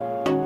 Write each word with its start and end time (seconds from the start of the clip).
you 0.00 0.37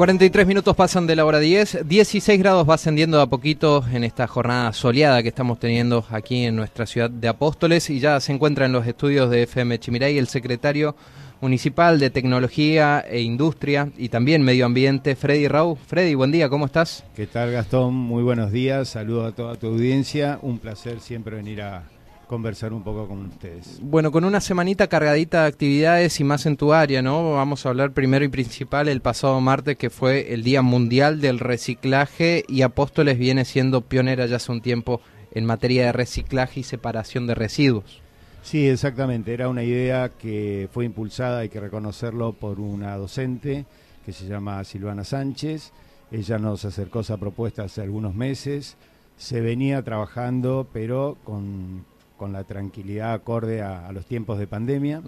43 0.00 0.46
minutos 0.46 0.74
pasan 0.74 1.06
de 1.06 1.14
la 1.14 1.26
hora 1.26 1.38
10, 1.38 1.86
16 1.86 2.38
grados 2.38 2.66
va 2.66 2.76
ascendiendo 2.76 3.18
de 3.18 3.24
a 3.24 3.26
poquito 3.26 3.84
en 3.92 4.02
esta 4.02 4.26
jornada 4.26 4.72
soleada 4.72 5.22
que 5.22 5.28
estamos 5.28 5.58
teniendo 5.58 6.06
aquí 6.08 6.46
en 6.46 6.56
nuestra 6.56 6.86
ciudad 6.86 7.10
de 7.10 7.28
Apóstoles 7.28 7.90
y 7.90 8.00
ya 8.00 8.18
se 8.18 8.32
encuentra 8.32 8.64
en 8.64 8.72
los 8.72 8.86
estudios 8.86 9.28
de 9.28 9.42
FM 9.42 9.78
Chimiray 9.78 10.16
el 10.16 10.26
secretario 10.26 10.96
municipal 11.42 12.00
de 12.00 12.08
Tecnología 12.08 13.04
e 13.06 13.20
Industria 13.20 13.90
y 13.98 14.08
también 14.08 14.40
Medio 14.40 14.64
Ambiente, 14.64 15.16
Freddy 15.16 15.48
Rau. 15.48 15.76
Freddy, 15.76 16.14
buen 16.14 16.32
día, 16.32 16.48
¿cómo 16.48 16.64
estás? 16.64 17.04
¿Qué 17.14 17.26
tal 17.26 17.52
Gastón? 17.52 17.92
Muy 17.92 18.22
buenos 18.22 18.52
días, 18.52 18.88
saludo 18.88 19.26
a 19.26 19.32
toda 19.32 19.56
tu 19.56 19.66
audiencia, 19.66 20.38
un 20.40 20.60
placer 20.60 21.00
siempre 21.00 21.36
venir 21.36 21.60
a 21.60 21.82
conversar 22.30 22.72
un 22.72 22.84
poco 22.84 23.08
con 23.08 23.26
ustedes. 23.26 23.80
Bueno, 23.82 24.12
con 24.12 24.24
una 24.24 24.40
semanita 24.40 24.86
cargadita 24.86 25.42
de 25.42 25.48
actividades 25.48 26.20
y 26.20 26.22
más 26.22 26.46
en 26.46 26.56
tu 26.56 26.72
área, 26.72 27.02
¿no? 27.02 27.32
Vamos 27.32 27.66
a 27.66 27.70
hablar 27.70 27.90
primero 27.90 28.24
y 28.24 28.28
principal 28.28 28.86
el 28.86 29.00
pasado 29.00 29.40
martes 29.40 29.76
que 29.76 29.90
fue 29.90 30.32
el 30.32 30.44
Día 30.44 30.62
Mundial 30.62 31.20
del 31.20 31.40
Reciclaje 31.40 32.44
y 32.46 32.62
Apóstoles 32.62 33.18
viene 33.18 33.44
siendo 33.44 33.80
pionera 33.80 34.26
ya 34.26 34.36
hace 34.36 34.52
un 34.52 34.60
tiempo 34.60 35.00
en 35.32 35.44
materia 35.44 35.86
de 35.86 35.92
reciclaje 35.92 36.60
y 36.60 36.62
separación 36.62 37.26
de 37.26 37.34
residuos. 37.34 38.00
Sí, 38.44 38.68
exactamente, 38.68 39.34
era 39.34 39.48
una 39.48 39.64
idea 39.64 40.10
que 40.10 40.68
fue 40.72 40.84
impulsada, 40.84 41.40
hay 41.40 41.48
que 41.48 41.58
reconocerlo, 41.58 42.32
por 42.32 42.60
una 42.60 42.96
docente 42.96 43.66
que 44.06 44.12
se 44.12 44.28
llama 44.28 44.62
Silvana 44.62 45.02
Sánchez. 45.02 45.72
Ella 46.12 46.38
nos 46.38 46.64
acercó 46.64 47.00
esa 47.00 47.16
propuesta 47.16 47.64
hace 47.64 47.82
algunos 47.82 48.14
meses. 48.14 48.76
Se 49.16 49.40
venía 49.40 49.82
trabajando, 49.82 50.68
pero 50.72 51.18
con, 51.24 51.84
con 52.20 52.34
la 52.34 52.44
tranquilidad 52.44 53.14
acorde 53.14 53.62
a, 53.62 53.88
a 53.88 53.92
los 53.92 54.04
tiempos 54.04 54.38
de 54.38 54.46
pandemia. 54.46 55.02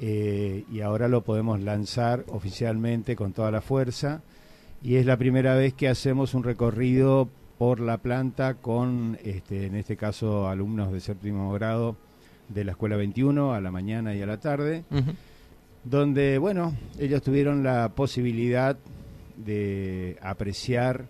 Eh, 0.00 0.64
y 0.72 0.80
ahora 0.80 1.06
lo 1.06 1.20
podemos 1.20 1.60
lanzar 1.60 2.24
oficialmente 2.28 3.16
con 3.16 3.34
toda 3.34 3.50
la 3.50 3.60
fuerza. 3.60 4.22
Y 4.82 4.94
es 4.94 5.04
la 5.04 5.18
primera 5.18 5.54
vez 5.56 5.74
que 5.74 5.90
hacemos 5.90 6.32
un 6.32 6.44
recorrido 6.44 7.28
por 7.58 7.80
la 7.80 7.98
planta 7.98 8.54
con, 8.54 9.18
este, 9.22 9.66
en 9.66 9.74
este 9.74 9.98
caso, 9.98 10.48
alumnos 10.48 10.90
de 10.90 11.00
séptimo 11.00 11.52
grado 11.52 11.96
de 12.48 12.64
la 12.64 12.72
Escuela 12.72 12.96
21 12.96 13.52
a 13.52 13.60
la 13.60 13.70
mañana 13.70 14.14
y 14.14 14.22
a 14.22 14.26
la 14.26 14.40
tarde, 14.40 14.84
donde, 15.84 16.38
bueno, 16.38 16.74
ellos 16.98 17.20
tuvieron 17.20 17.62
la 17.62 17.90
posibilidad 17.90 18.78
de 19.36 20.16
apreciar 20.22 21.08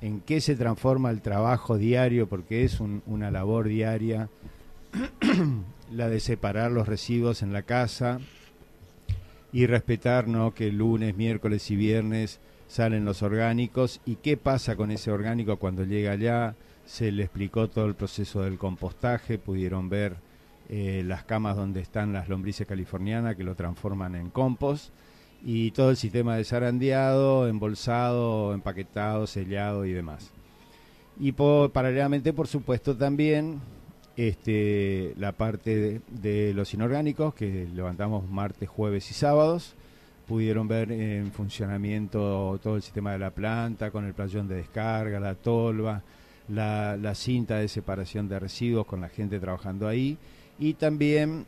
en 0.00 0.20
qué 0.20 0.40
se 0.40 0.54
transforma 0.56 1.10
el 1.10 1.20
trabajo 1.22 1.76
diario, 1.78 2.28
porque 2.28 2.64
es 2.64 2.80
un- 2.80 3.02
una 3.06 3.30
labor 3.30 3.68
diaria, 3.68 4.28
la 5.92 6.08
de 6.08 6.20
separar 6.20 6.70
los 6.70 6.86
residuos 6.88 7.42
en 7.42 7.52
la 7.52 7.62
casa 7.62 8.20
y 9.52 9.66
respetar 9.66 10.28
¿no? 10.28 10.54
que 10.54 10.70
lunes, 10.72 11.16
miércoles 11.16 11.70
y 11.70 11.76
viernes 11.76 12.40
salen 12.68 13.04
los 13.04 13.22
orgánicos 13.22 14.00
y 14.04 14.16
qué 14.16 14.36
pasa 14.36 14.76
con 14.76 14.90
ese 14.90 15.10
orgánico 15.10 15.56
cuando 15.56 15.84
llega 15.84 16.12
allá. 16.12 16.54
Se 16.84 17.12
le 17.12 17.24
explicó 17.24 17.68
todo 17.68 17.86
el 17.86 17.94
proceso 17.94 18.42
del 18.42 18.58
compostaje, 18.58 19.38
pudieron 19.38 19.88
ver 19.88 20.16
eh, 20.70 21.02
las 21.06 21.24
camas 21.24 21.56
donde 21.56 21.80
están 21.80 22.12
las 22.12 22.28
lombrices 22.28 22.66
californianas 22.66 23.36
que 23.36 23.44
lo 23.44 23.54
transforman 23.54 24.14
en 24.14 24.30
compost 24.30 24.90
y 25.44 25.70
todo 25.70 25.90
el 25.90 25.96
sistema 25.96 26.36
de 26.36 26.44
zarandeado, 26.44 27.48
embolsado, 27.48 28.54
empaquetado, 28.54 29.26
sellado 29.26 29.84
y 29.84 29.92
demás. 29.92 30.30
Y 31.20 31.32
paralelamente, 31.32 32.32
por 32.32 32.46
supuesto, 32.46 32.96
también 32.96 33.60
este, 34.16 35.14
la 35.16 35.32
parte 35.32 36.00
de, 36.08 36.52
los 36.54 36.74
inorgánicos 36.74 37.34
que 37.34 37.68
levantamos 37.74 38.28
martes, 38.28 38.68
jueves 38.68 39.10
y 39.10 39.14
sábados. 39.14 39.74
Pudieron 40.26 40.68
ver 40.68 40.92
en 40.92 41.32
funcionamiento 41.32 42.60
todo 42.62 42.76
el 42.76 42.82
sistema 42.82 43.12
de 43.12 43.18
la 43.18 43.30
planta 43.30 43.90
con 43.90 44.04
el 44.04 44.12
playón 44.12 44.46
de 44.46 44.56
descarga, 44.56 45.18
la 45.18 45.34
tolva, 45.34 46.02
la 46.48 47.14
cinta 47.14 47.56
de 47.56 47.68
separación 47.68 48.28
de 48.28 48.38
residuos 48.38 48.86
con 48.86 49.00
la 49.00 49.08
gente 49.08 49.40
trabajando 49.40 49.88
ahí 49.88 50.18
y 50.58 50.74
también 50.74 51.46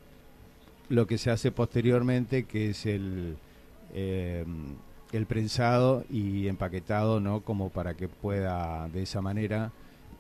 lo 0.89 1.07
que 1.07 1.19
se 1.19 1.31
hace 1.31 1.51
posteriormente 1.53 2.45
que 2.45 2.71
es 2.71 2.87
el, 2.87 3.37
eh, 3.95 4.45
el 5.13 5.27
prensado 5.27 6.05
y 6.11 6.49
empaquetado, 6.49 7.21
¿no? 7.21 7.41
Como 7.41 7.71
para 7.71 7.95
que 7.95 8.09
pueda 8.09 8.89
de 8.89 9.03
esa 9.03 9.21
manera 9.21 9.73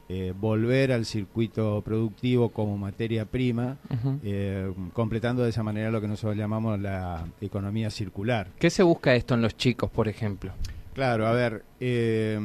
eh, 0.08 0.34
volver 0.38 0.90
al 0.90 1.04
circuito 1.04 1.82
productivo 1.82 2.48
como 2.48 2.76
materia 2.76 3.24
prima, 3.24 3.76
eh, 4.24 4.72
completando 4.92 5.44
de 5.44 5.50
esa 5.50 5.62
manera 5.62 5.90
lo 5.90 6.00
que 6.00 6.08
nosotros 6.08 6.36
llamamos 6.36 6.80
la 6.80 7.24
economía 7.40 7.90
circular. 7.90 8.48
¿Qué 8.58 8.70
se 8.70 8.82
busca 8.82 9.14
esto 9.14 9.34
en 9.34 9.42
los 9.42 9.56
chicos, 9.56 9.88
por 9.90 10.08
ejemplo? 10.08 10.52
Claro, 10.94 11.28
a 11.28 11.32
ver, 11.32 11.64
eh, 11.78 12.38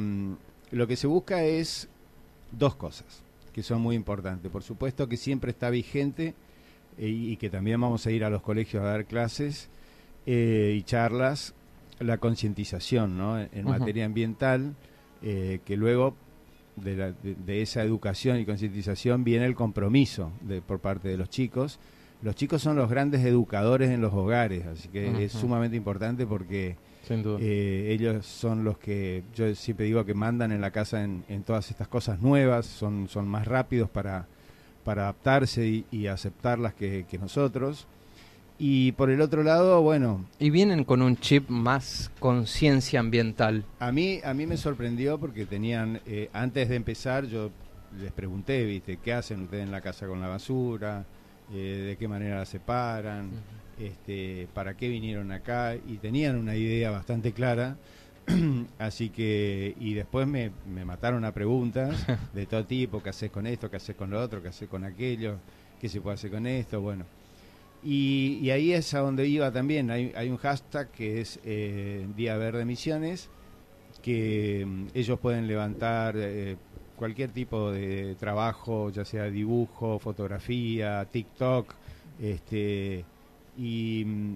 lo 0.70 0.86
que 0.86 0.96
se 0.96 1.08
busca 1.08 1.42
es 1.42 1.88
dos 2.52 2.76
cosas 2.76 3.26
que 3.52 3.62
son 3.62 3.80
muy 3.80 3.96
importantes. 3.96 4.52
Por 4.52 4.62
supuesto 4.62 5.08
que 5.08 5.16
siempre 5.16 5.50
está 5.50 5.70
vigente 5.70 6.34
eh, 6.98 7.08
y 7.08 7.36
que 7.38 7.48
también 7.48 7.80
vamos 7.80 8.06
a 8.06 8.10
ir 8.10 8.22
a 8.22 8.28
los 8.28 8.42
colegios 8.42 8.82
a 8.82 8.86
dar 8.86 9.06
clases 9.06 9.70
eh, 10.26 10.74
y 10.76 10.82
charlas, 10.82 11.54
la 12.00 12.18
concientización 12.18 13.16
¿no? 13.16 13.38
en, 13.40 13.48
materia 13.64 14.04
ambiental, 14.04 14.74
eh, 15.22 15.60
que 15.64 15.76
luego 15.76 16.14
de, 16.76 16.96
la- 16.96 17.12
de- 17.12 17.34
de 17.34 17.62
esa 17.62 17.82
educación 17.82 18.38
y 18.38 18.44
concientización 18.44 19.24
viene 19.24 19.46
el 19.46 19.54
compromiso 19.54 20.30
de, 20.42 20.60
por 20.60 20.80
parte 20.80 21.08
de 21.08 21.16
los 21.16 21.30
chicos. 21.30 21.78
Los 22.22 22.34
chicos 22.34 22.62
son 22.62 22.76
los 22.76 22.90
grandes 22.90 23.24
educadores 23.24 23.90
en 23.90 24.00
los 24.00 24.12
hogares, 24.12 24.66
así 24.66 24.88
que 24.88 25.06
es 25.24 25.32
sumamente 25.40 25.76
importante 25.76 26.26
porque 26.26 26.76
eh, 27.40 27.88
ellos 27.92 28.26
son 28.26 28.64
los 28.64 28.78
que, 28.78 29.22
yo 29.34 29.54
siempre 29.54 29.86
digo 29.86 30.04
que 30.04 30.14
mandan 30.14 30.50
en 30.50 30.60
la 30.60 30.70
casa 30.70 31.04
en, 31.04 31.24
en 31.28 31.44
todas 31.44 31.70
estas 31.70 31.88
cosas 31.88 32.20
nuevas, 32.20 32.66
son, 32.66 33.06
son 33.08 33.28
más 33.28 33.46
rápidos 33.46 33.88
para, 33.90 34.26
para 34.84 35.02
adaptarse 35.02 35.66
y, 35.66 35.84
y 35.90 36.08
aceptarlas 36.08 36.74
que, 36.74 37.06
que 37.08 37.16
nosotros. 37.18 37.86
Y 38.58 38.92
por 38.92 39.10
el 39.10 39.20
otro 39.20 39.42
lado, 39.42 39.82
bueno, 39.82 40.24
Y 40.38 40.50
vienen 40.50 40.84
con 40.84 41.02
un 41.02 41.16
chip 41.18 41.48
más 41.50 42.10
conciencia 42.18 43.00
ambiental. 43.00 43.64
a 43.78 43.92
mí, 43.92 44.20
a 44.24 44.32
mí 44.32 44.46
me 44.46 44.56
sorprendió 44.56 45.18
porque 45.18 45.44
tenían, 45.44 46.00
eh, 46.06 46.30
antes 46.32 46.68
de 46.68 46.76
empezar, 46.76 47.26
yo 47.26 47.50
les 48.00 48.12
pregunté, 48.12 48.64
viste, 48.64 48.98
¿qué 48.98 49.12
hacen 49.12 49.42
ustedes 49.42 49.64
en 49.64 49.70
la 49.70 49.80
casa 49.82 50.06
con 50.06 50.20
la 50.20 50.28
basura? 50.28 51.04
Eh, 51.52 51.84
¿De 51.88 51.96
qué 51.96 52.08
manera 52.08 52.38
la 52.38 52.46
separan? 52.46 53.30
este, 53.78 54.48
para 54.54 54.74
qué 54.74 54.88
vinieron 54.88 55.30
acá 55.32 55.74
y 55.74 55.98
tenían 55.98 56.36
una 56.36 56.56
idea 56.56 56.90
bastante 56.90 57.32
clara. 57.32 57.76
Así 58.78 59.10
que, 59.10 59.74
y 59.78 59.92
después 59.94 60.26
me, 60.26 60.50
me 60.66 60.84
mataron 60.86 61.24
a 61.26 61.32
preguntas 61.32 62.06
de 62.34 62.46
todo 62.46 62.64
tipo, 62.64 63.02
qué 63.02 63.10
haces 63.10 63.30
con 63.30 63.46
esto, 63.46 63.70
qué 63.70 63.76
haces 63.76 63.94
con 63.94 64.10
lo 64.10 64.20
otro, 64.20 64.42
qué 64.42 64.48
haces 64.48 64.68
con 64.68 64.82
aquello, 64.84 65.36
qué 65.80 65.88
se 65.90 66.00
puede 66.00 66.14
hacer 66.14 66.30
con 66.30 66.46
esto, 66.46 66.80
bueno. 66.80 67.04
Y, 67.82 68.38
y 68.42 68.50
ahí 68.50 68.72
es 68.72 68.94
a 68.94 69.00
donde 69.00 69.26
iba 69.28 69.52
también, 69.52 69.90
hay, 69.90 70.12
hay 70.16 70.28
un 70.30 70.38
hashtag 70.38 70.90
que 70.90 71.20
es 71.20 71.38
eh, 71.44 72.06
Día 72.16 72.36
Verde 72.36 72.64
Misiones, 72.64 73.30
que 74.02 74.64
mm, 74.66 74.86
ellos 74.94 75.20
pueden 75.20 75.46
levantar 75.46 76.16
eh, 76.16 76.56
cualquier 76.96 77.30
tipo 77.30 77.70
de 77.70 78.16
trabajo, 78.16 78.90
ya 78.90 79.04
sea 79.04 79.24
dibujo, 79.24 79.98
fotografía, 79.98 81.04
TikTok, 81.04 81.74
este, 82.20 83.04
y, 83.56 84.04
mm, 84.04 84.34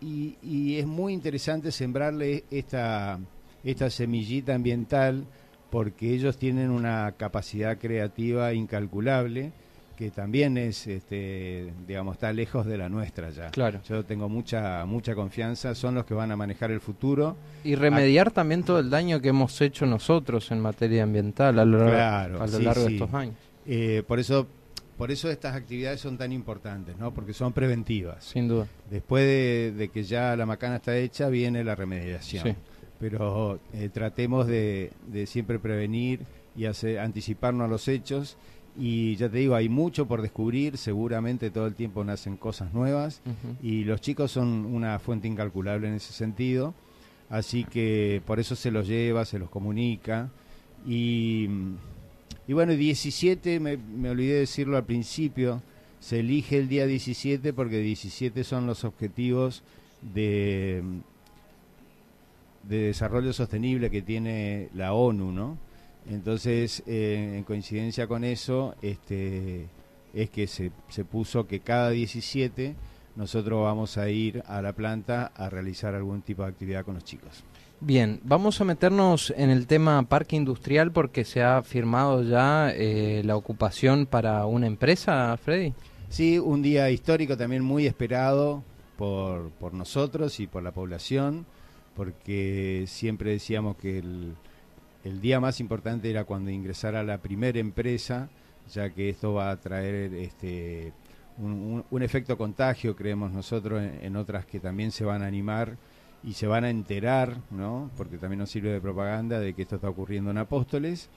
y, 0.00 0.36
y 0.42 0.78
es 0.78 0.86
muy 0.86 1.12
interesante 1.12 1.70
sembrarle 1.70 2.44
esta, 2.50 3.18
esta 3.64 3.90
semillita 3.90 4.54
ambiental 4.54 5.26
porque 5.70 6.14
ellos 6.14 6.38
tienen 6.38 6.70
una 6.70 7.12
capacidad 7.12 7.76
creativa 7.78 8.54
incalculable 8.54 9.52
que 9.96 10.10
también 10.10 10.58
es, 10.58 10.86
este, 10.86 11.72
digamos, 11.88 12.14
está 12.16 12.32
lejos 12.32 12.66
de 12.66 12.76
la 12.78 12.88
nuestra 12.88 13.30
ya. 13.30 13.48
Claro. 13.50 13.80
Yo 13.88 14.04
tengo 14.04 14.28
mucha 14.28 14.84
mucha 14.84 15.14
confianza, 15.14 15.74
son 15.74 15.94
los 15.94 16.04
que 16.04 16.14
van 16.14 16.30
a 16.30 16.36
manejar 16.36 16.70
el 16.70 16.80
futuro. 16.80 17.36
Y 17.64 17.74
remediar 17.74 18.30
también 18.30 18.62
todo 18.62 18.78
el 18.78 18.90
daño 18.90 19.20
que 19.20 19.28
hemos 19.30 19.60
hecho 19.60 19.86
nosotros 19.86 20.50
en 20.52 20.60
materia 20.60 21.02
ambiental 21.02 21.58
a 21.58 21.64
lo, 21.64 21.78
largo- 21.78 21.92
Claro, 21.92 22.42
a 22.42 22.46
lo 22.46 22.58
sí, 22.58 22.62
largo 22.62 22.84
de 22.84 22.92
estos 22.92 23.14
años, 23.14 23.34
Eh, 23.66 24.02
por 24.06 24.20
eso 24.20 24.46
por 24.96 25.10
eso 25.10 25.30
estas 25.30 25.54
actividades 25.54 26.00
son 26.00 26.16
tan 26.16 26.32
importantes, 26.32 26.96
¿no? 26.96 27.12
Porque 27.12 27.34
son 27.34 27.52
preventivas. 27.52 28.24
sin 28.24 28.48
duda. 28.48 28.66
Después 28.90 29.24
de, 29.24 29.74
de 29.76 29.88
que 29.88 30.04
ya 30.04 30.34
la 30.36 30.46
macana 30.46 30.76
está 30.76 30.96
hecha, 30.96 31.28
viene 31.28 31.62
la 31.64 31.74
remediación. 31.74 32.44
Sí. 32.44 32.54
Pero 32.98 33.58
eh, 33.74 33.90
tratemos 33.92 34.46
de, 34.46 34.92
de 35.06 35.26
siempre 35.26 35.58
prevenir 35.58 36.20
y 36.56 36.64
hacer, 36.64 36.98
anticiparnos 36.98 37.66
a 37.66 37.68
los 37.68 37.88
hechos. 37.88 38.38
Y 38.78 39.16
ya 39.16 39.28
te 39.28 39.38
digo, 39.38 39.54
hay 39.54 39.68
mucho 39.68 40.06
por 40.06 40.20
descubrir, 40.20 40.76
seguramente 40.76 41.50
todo 41.50 41.66
el 41.66 41.74
tiempo 41.74 42.04
nacen 42.04 42.36
cosas 42.36 42.72
nuevas. 42.74 43.22
Y 43.62 43.84
los 43.84 44.00
chicos 44.00 44.30
son 44.30 44.66
una 44.66 44.98
fuente 44.98 45.28
incalculable 45.28 45.88
en 45.88 45.94
ese 45.94 46.12
sentido. 46.12 46.74
Así 47.30 47.64
que 47.64 48.22
por 48.26 48.38
eso 48.38 48.54
se 48.54 48.70
los 48.70 48.86
lleva, 48.86 49.24
se 49.24 49.38
los 49.38 49.48
comunica. 49.48 50.30
Y, 50.86 51.48
y 52.46 52.52
bueno, 52.52 52.72
17, 52.74 53.60
me, 53.60 53.76
me 53.76 54.10
olvidé 54.10 54.40
decirlo 54.40 54.76
al 54.76 54.84
principio, 54.84 55.62
se 55.98 56.20
elige 56.20 56.58
el 56.58 56.68
día 56.68 56.86
17 56.86 57.52
porque 57.52 57.78
17 57.80 58.44
son 58.44 58.66
los 58.66 58.84
objetivos 58.84 59.62
de, 60.02 60.82
de 62.62 62.76
desarrollo 62.78 63.32
sostenible 63.32 63.90
que 63.90 64.02
tiene 64.02 64.68
la 64.74 64.92
ONU, 64.92 65.32
¿no? 65.32 65.58
Entonces, 66.08 66.82
eh, 66.86 67.34
en 67.36 67.44
coincidencia 67.44 68.06
con 68.06 68.24
eso, 68.24 68.74
este, 68.82 69.66
es 70.14 70.30
que 70.30 70.46
se, 70.46 70.70
se 70.88 71.04
puso 71.04 71.46
que 71.46 71.60
cada 71.60 71.90
17 71.90 72.74
nosotros 73.16 73.64
vamos 73.64 73.96
a 73.96 74.08
ir 74.10 74.42
a 74.46 74.60
la 74.62 74.72
planta 74.72 75.32
a 75.34 75.48
realizar 75.48 75.94
algún 75.94 76.22
tipo 76.22 76.42
de 76.42 76.48
actividad 76.48 76.84
con 76.84 76.94
los 76.94 77.04
chicos. 77.04 77.42
Bien, 77.80 78.20
vamos 78.24 78.60
a 78.60 78.64
meternos 78.64 79.34
en 79.36 79.50
el 79.50 79.66
tema 79.66 80.02
parque 80.04 80.36
industrial 80.36 80.92
porque 80.92 81.24
se 81.24 81.42
ha 81.42 81.62
firmado 81.62 82.22
ya 82.22 82.70
eh, 82.70 83.22
la 83.24 83.36
ocupación 83.36 84.06
para 84.06 84.46
una 84.46 84.66
empresa, 84.66 85.36
Freddy. 85.36 85.74
Sí, 86.08 86.38
un 86.38 86.62
día 86.62 86.90
histórico 86.90 87.36
también 87.36 87.62
muy 87.62 87.86
esperado 87.86 88.62
por, 88.96 89.50
por 89.50 89.74
nosotros 89.74 90.40
y 90.40 90.46
por 90.46 90.62
la 90.62 90.72
población, 90.72 91.44
porque 91.94 92.84
siempre 92.86 93.32
decíamos 93.32 93.76
que 93.76 93.98
el, 93.98 94.34
el 95.06 95.20
día 95.20 95.38
más 95.38 95.60
importante 95.60 96.10
era 96.10 96.24
cuando 96.24 96.50
ingresara 96.50 97.04
la 97.04 97.18
primera 97.18 97.60
empresa, 97.60 98.28
ya 98.72 98.90
que 98.90 99.08
esto 99.08 99.34
va 99.34 99.52
a 99.52 99.60
traer 99.60 100.12
este, 100.14 100.92
un, 101.38 102.02
efecto 102.02 102.36
contagio, 102.36 102.96
creemos 102.96 103.30
nosotros, 103.30 103.80
en, 103.80 104.04
en 104.04 104.16
otras 104.16 104.46
que 104.46 104.58
también 104.58 104.90
se 104.90 105.04
van 105.04 105.22
a 105.22 105.28
animar 105.28 105.76
y 106.24 106.32
se 106.32 106.48
van 106.48 106.64
a 106.64 106.70
enterar, 106.70 107.36
¿no? 107.52 107.88
porque 107.96 108.18
también 108.18 108.40
nos 108.40 108.50
sirve 108.50 108.70
de 108.70 108.80
propaganda 108.80 109.38
de 109.38 109.54
que 109.54 109.62
esto 109.62 109.76
está 109.76 109.88
ocurriendo 109.88 110.32
en 110.32 110.38
Apóstoles. 110.38 111.08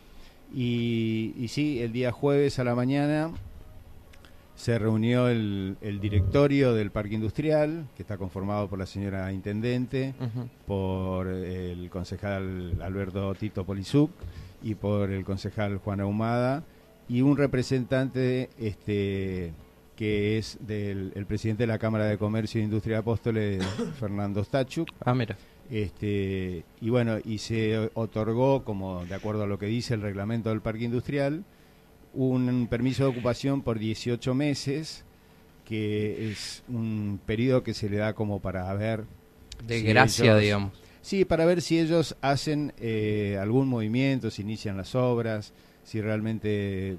Y, 0.53 1.33
y 1.35 1.47
sí, 1.47 1.81
el 1.81 1.91
día 1.91 2.11
jueves 2.11 2.59
a 2.59 2.63
la 2.63 2.75
mañana 2.75 3.31
se 4.59 4.77
reunió 4.77 5.29
el, 5.29 5.77
el 5.79 6.01
directorio 6.01 6.73
del 6.73 6.91
parque 6.91 7.15
industrial, 7.15 7.87
que 7.95 8.03
está 8.03 8.17
conformado 8.17 8.67
por 8.67 8.77
la 8.77 8.85
señora 8.85 9.31
intendente, 9.31 10.13
por 10.67 11.27
el 11.27 11.89
concejal 11.89 12.77
Alberto 12.81 13.33
Tito 13.35 13.63
Polizuc 13.63 14.11
y 14.61 14.75
por 14.75 15.11
el 15.11 15.23
concejal 15.23 15.77
Juan 15.77 16.01
Ahumada 16.01 16.65
y 17.07 17.21
un 17.21 17.37
representante 17.37 18.49
este 18.59 19.53
que 19.95 20.37
es 20.37 20.57
del 20.59 21.13
el 21.15 21.25
presidente 21.25 21.63
de 21.63 21.67
la 21.67 21.79
Cámara 21.79 22.03
de 22.05 22.17
Comercio 22.17 22.59
e 22.59 22.65
Industria 22.65 22.97
de 22.97 22.99
Apóstoles, 22.99 23.65
Fernando 23.97 24.43
Stachuk. 24.43 24.89
Ah, 25.05 25.15
mira. 25.15 25.37
Este, 25.71 26.65
y 26.81 26.89
bueno, 26.89 27.17
y 27.23 27.37
se 27.37 27.91
otorgó, 27.93 28.65
como 28.65 29.05
de 29.05 29.15
acuerdo 29.15 29.43
a 29.43 29.47
lo 29.47 29.57
que 29.57 29.67
dice 29.67 29.93
el 29.93 30.01
reglamento 30.01 30.49
del 30.49 30.59
parque 30.59 30.83
industrial, 30.83 31.45
un 32.13 32.67
permiso 32.69 33.03
de 33.03 33.09
ocupación 33.09 33.61
por 33.61 33.79
18 33.79 34.33
meses, 34.33 35.03
que 35.65 36.31
es 36.31 36.63
un 36.67 37.19
periodo 37.25 37.63
que 37.63 37.73
se 37.73 37.89
le 37.89 37.97
da 37.97 38.13
como 38.13 38.39
para 38.39 38.73
ver 38.73 39.03
De 39.65 39.79
si 39.79 39.85
gracia, 39.85 40.25
ellos- 40.31 40.41
digamos. 40.41 40.71
Sí, 41.01 41.25
para 41.25 41.45
ver 41.45 41.61
si 41.61 41.79
ellos 41.79 42.15
hacen 42.21 42.73
eh, 42.79 43.37
algún 43.41 43.67
movimiento, 43.67 44.29
si 44.31 44.41
inician 44.41 44.75
las 44.77 44.95
obras, 44.95 45.53
si 45.83 46.01
realmente 46.01 46.97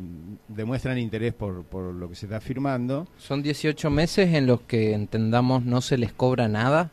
demuestran 0.48 0.98
interés 0.98 1.34
por, 1.34 1.64
por 1.64 1.92
lo 1.94 2.08
que 2.08 2.14
se 2.16 2.26
está 2.26 2.40
firmando. 2.40 3.06
Son 3.18 3.42
18 3.42 3.90
meses 3.90 4.32
en 4.34 4.46
los 4.46 4.62
que 4.62 4.94
entendamos 4.94 5.64
no 5.64 5.80
se 5.80 5.98
les 5.98 6.12
cobra 6.12 6.48
nada, 6.48 6.90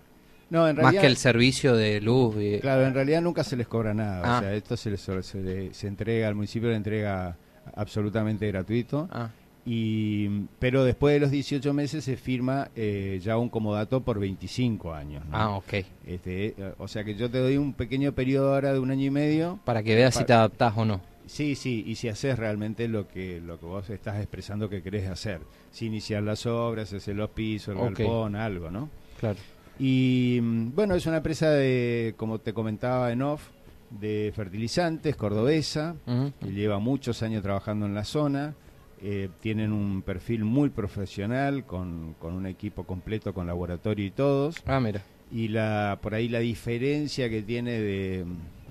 No, 0.50 0.68
en 0.68 0.76
más 0.76 0.84
realidad, 0.84 1.02
que 1.02 1.08
el 1.08 1.18
servicio 1.18 1.76
de 1.76 2.02
luz. 2.02 2.36
y- 2.40 2.60
claro, 2.60 2.86
en 2.86 2.94
realidad 2.94 3.22
nunca 3.22 3.44
se 3.44 3.56
les 3.56 3.68
cobra 3.68 3.94
nada. 3.94 4.22
Ah. 4.24 4.38
O 4.38 4.42
sea, 4.42 4.54
esto 4.54 4.76
se, 4.78 4.92
les, 4.92 5.02
se, 5.02 5.42
le- 5.42 5.74
se 5.74 5.88
entrega, 5.88 6.28
al 6.28 6.36
municipio 6.36 6.70
le 6.70 6.76
entrega 6.76 7.36
absolutamente 7.76 8.48
gratuito. 8.48 9.08
Ah, 9.12 9.30
Y, 9.70 10.46
pero 10.60 10.86
después 10.86 11.14
de 11.14 11.20
los 11.20 11.30
18 11.30 11.74
meses 11.74 12.06
se 12.06 12.16
firma 12.16 12.70
eh, 12.76 13.20
ya 13.22 13.38
un 13.38 13.50
comodato 13.50 14.02
por 14.02 14.18
25 14.20 14.94
años. 14.94 15.26
¿no? 15.26 15.36
ah, 15.38 15.58
ok. 15.58 15.74
Este, 16.06 16.48
eh, 16.58 16.74
o 16.78 16.88
sea 16.88 17.04
que 17.04 17.16
yo 17.16 17.30
te 17.30 17.40
doy 17.40 17.58
un 17.58 17.74
pequeño 17.74 18.14
periodo 18.14 18.54
ahora 18.54 18.72
de 18.72 18.80
un 18.80 18.92
año 18.92 19.06
y 19.06 19.10
medio 19.12 19.60
Para 19.66 19.84
que 19.84 19.94
veas 19.96 20.16
si 20.16 20.24
te 20.24 20.32
adaptás 20.34 20.74
o 20.78 20.86
no. 20.86 21.02
Sí, 21.26 21.56
sí, 21.56 21.84
y 21.86 21.96
si 21.96 22.08
haces 22.08 22.40
realmente 22.40 22.88
lo 22.88 23.10
que 23.10 23.42
lo 23.42 23.60
que 23.60 23.66
vos 23.66 23.90
estás 23.90 24.16
expresando 24.22 24.70
que 24.70 24.82
querés 24.82 25.10
hacer. 25.10 25.42
Si 25.72 25.86
iniciar 25.88 26.24
las 26.24 26.46
obras, 26.46 26.94
hacer 26.94 27.18
los 27.18 27.30
pisos, 27.32 27.76
el 27.76 27.82
Ok. 27.82 27.98
galpón, 28.00 28.36
algo, 28.38 28.72
¿no? 28.72 28.90
Claro. 29.20 29.38
Y 29.78 30.40
mm, 30.42 30.74
bueno, 30.74 30.96
es 30.96 31.06
una 31.06 31.18
empresa 31.18 31.52
de, 31.52 32.14
como 32.16 32.40
te 32.40 32.54
comentaba 32.54 33.12
en 33.12 33.22
off, 33.22 33.50
de 33.90 34.32
fertilizantes, 34.36 35.16
cordobesa, 35.16 35.96
que 36.40 36.52
lleva 36.52 36.80
muchos 36.80 37.24
años 37.24 37.42
trabajando 37.44 37.86
en 37.86 37.94
la 37.96 38.04
zona. 38.04 38.54
Eh, 39.02 39.30
tienen 39.42 39.72
un 39.74 40.02
perfil 40.02 40.44
muy 40.44 40.70
profesional, 40.70 41.66
con, 41.66 42.16
con 42.20 42.34
un 42.34 42.48
equipo 42.48 42.84
completo, 42.84 43.34
con 43.34 43.46
laboratorio 43.48 44.06
y 44.06 44.10
todos 44.12 44.56
Ah, 44.66 44.80
mira. 44.80 45.04
y 45.32 45.50
la 45.50 46.00
por 46.02 46.16
ahí 46.16 46.28
la 46.30 46.40
diferencia 46.40 47.30
que 47.30 47.44
tiene 47.44 47.80
de, 47.80 48.26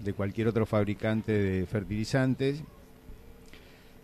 de 0.05 0.13
cualquier 0.15 0.49
otro 0.49 0.67
fabricante 0.67 1.31
de 1.33 1.65
fertilizantes 1.67 2.63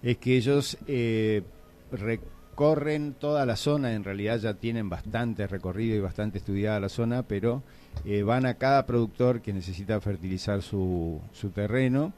es 0.04 0.16
que 0.18 0.36
ellos 0.36 0.78
eh, 0.86 1.42
recorren 1.90 3.14
toda 3.14 3.44
la 3.46 3.56
zona, 3.56 3.92
en 3.94 4.04
realidad 4.04 4.38
ya 4.38 4.54
tienen 4.54 4.88
bastante 4.88 5.46
recorrido 5.46 5.96
y 5.96 6.00
bastante 6.00 6.38
estudiada 6.38 6.80
la 6.80 6.88
zona, 6.88 7.22
pero 7.24 7.62
eh, 8.04 8.22
van 8.22 8.46
a 8.46 8.54
cada 8.54 8.86
productor 8.86 9.40
que 9.42 9.52
necesita 9.52 10.00
fertilizar 10.00 10.62
su, 10.62 11.20
su 11.32 11.50
terreno 11.50 12.12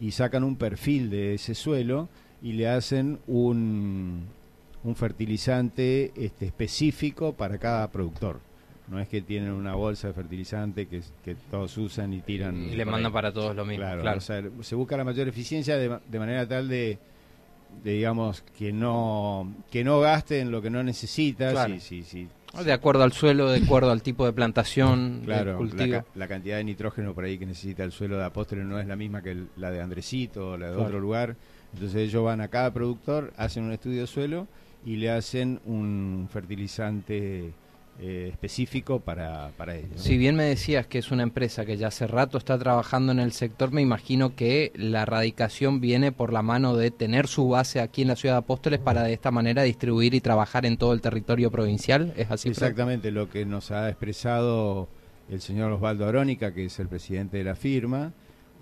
y 0.00 0.10
sacan 0.12 0.44
un 0.44 0.56
perfil 0.56 1.10
de 1.10 1.34
ese 1.34 1.54
suelo 1.54 2.08
y 2.42 2.52
le 2.54 2.68
hacen 2.68 3.18
un, 3.26 4.24
un 4.84 4.96
fertilizante 4.96 6.12
este, 6.16 6.46
específico 6.46 7.32
para 7.32 7.58
cada 7.58 7.90
productor. 7.90 8.40
No 8.88 8.98
es 8.98 9.06
que 9.08 9.20
tienen 9.22 9.52
una 9.52 9.74
bolsa 9.76 10.08
de 10.08 10.14
fertilizante 10.14 10.86
que, 10.86 11.00
que 11.24 11.36
todos 11.50 11.76
usan 11.78 12.12
y 12.12 12.20
tiran. 12.22 12.56
Y 12.56 12.74
le 12.74 12.84
mandan 12.84 13.06
ahí. 13.06 13.12
para 13.12 13.32
todos 13.32 13.54
lo 13.54 13.64
mismo. 13.64 13.84
Claro, 13.84 14.02
Claro. 14.02 14.18
o 14.18 14.20
sea, 14.20 14.42
se 14.62 14.74
busca 14.74 14.96
la 14.96 15.04
mayor 15.04 15.28
eficiencia 15.28 15.76
de, 15.76 15.96
de 16.10 16.18
manera 16.18 16.48
tal 16.48 16.68
de, 16.68 16.98
de, 17.84 17.92
digamos, 17.92 18.42
que 18.58 18.72
no 18.72 19.54
que 19.70 19.84
no 19.84 20.00
gaste 20.00 20.40
en 20.40 20.50
lo 20.50 20.60
que 20.60 20.70
no 20.70 20.82
necesita. 20.82 21.52
Claro. 21.52 21.74
si- 21.74 21.80
si- 21.80 22.02
si- 22.02 22.28
De 22.64 22.72
acuerdo 22.72 23.04
al 23.04 23.12
suelo, 23.12 23.48
de 23.48 23.62
acuerdo 23.64 23.90
al 23.90 24.02
tipo 24.02 24.26
de 24.26 24.32
plantación, 24.32 25.20
de 25.20 25.26
claro, 25.26 25.52
la, 25.52 25.56
cultivo. 25.58 25.92
ca- 25.92 26.04
la 26.14 26.28
cantidad 26.28 26.56
de 26.56 26.64
nitrógeno 26.64 27.14
por 27.14 27.24
ahí 27.24 27.38
que 27.38 27.46
necesita 27.46 27.84
el 27.84 27.92
suelo 27.92 28.18
de 28.18 28.24
Apóstoles 28.24 28.64
no 28.66 28.78
es 28.80 28.86
la 28.86 28.96
misma 28.96 29.22
que 29.22 29.30
el- 29.32 29.48
la 29.56 29.70
de 29.70 29.80
Andresito 29.80 30.50
o 30.52 30.56
la 30.58 30.66
de 30.66 30.72
Claro. 30.72 30.86
otro 30.88 31.00
lugar. 31.00 31.36
Entonces 31.72 31.96
ellos 32.08 32.24
van 32.24 32.40
a 32.40 32.48
cada 32.48 32.72
productor, 32.72 33.32
hacen 33.36 33.62
un 33.64 33.72
estudio 33.72 34.00
de 34.00 34.06
suelo 34.08 34.48
y 34.84 34.96
le 34.96 35.10
hacen 35.10 35.60
un 35.64 36.28
fertilizante 36.32 37.52
eh, 38.02 38.28
específico 38.32 39.00
para, 39.00 39.50
para 39.56 39.76
ellos. 39.76 40.00
Si 40.00 40.16
bien 40.16 40.34
me 40.34 40.44
decías 40.44 40.86
que 40.86 40.98
es 40.98 41.10
una 41.10 41.22
empresa 41.22 41.66
que 41.66 41.76
ya 41.76 41.88
hace 41.88 42.06
rato 42.06 42.38
está 42.38 42.58
trabajando 42.58 43.12
en 43.12 43.18
el 43.18 43.32
sector, 43.32 43.72
me 43.72 43.82
imagino 43.82 44.34
que 44.34 44.72
la 44.74 45.04
radicación 45.04 45.80
viene 45.80 46.10
por 46.10 46.32
la 46.32 46.40
mano 46.40 46.76
de 46.76 46.90
tener 46.90 47.26
su 47.26 47.48
base 47.48 47.80
aquí 47.80 48.02
en 48.02 48.08
la 48.08 48.16
ciudad 48.16 48.36
de 48.36 48.38
Apóstoles 48.38 48.80
para 48.80 49.02
de 49.02 49.12
esta 49.12 49.30
manera 49.30 49.62
distribuir 49.64 50.14
y 50.14 50.20
trabajar 50.20 50.64
en 50.64 50.78
todo 50.78 50.94
el 50.94 51.00
territorio 51.00 51.50
provincial. 51.50 52.14
¿Es 52.16 52.30
así? 52.30 52.48
Exactamente, 52.48 53.10
lo 53.10 53.28
que 53.28 53.44
nos 53.44 53.70
ha 53.70 53.88
expresado 53.88 54.88
el 55.28 55.40
señor 55.40 55.70
Osvaldo 55.72 56.06
Arónica, 56.06 56.54
que 56.54 56.64
es 56.64 56.78
el 56.78 56.88
presidente 56.88 57.36
de 57.36 57.44
la 57.44 57.54
firma. 57.54 58.12